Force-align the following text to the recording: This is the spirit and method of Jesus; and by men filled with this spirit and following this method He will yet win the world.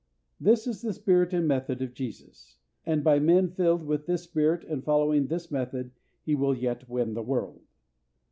This 0.39 0.65
is 0.65 0.81
the 0.81 0.93
spirit 0.95 1.31
and 1.31 1.47
method 1.47 1.79
of 1.83 1.93
Jesus; 1.93 2.57
and 2.87 3.03
by 3.03 3.19
men 3.19 3.51
filled 3.51 3.83
with 3.85 4.07
this 4.07 4.23
spirit 4.23 4.63
and 4.63 4.83
following 4.83 5.27
this 5.27 5.51
method 5.51 5.91
He 6.23 6.33
will 6.33 6.55
yet 6.57 6.89
win 6.89 7.13
the 7.13 7.21
world. 7.21 7.61